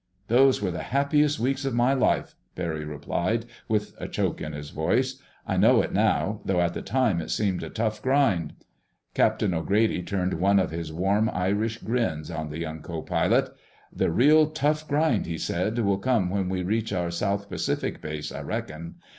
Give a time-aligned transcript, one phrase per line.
[0.29, 4.71] "Those were the happiest weeks of my life," Barry replied with a choke in his
[4.71, 5.21] voice.
[5.45, 8.53] "I know it now, though at the time it seemed a tough grind."
[9.13, 13.51] Captain O'Grady turned one of his warm Irish grins on the young co pilot.
[13.95, 18.31] "The real, tough grind," he said, "will come when we reach our South Pacific base,
[18.31, 18.95] I reckon.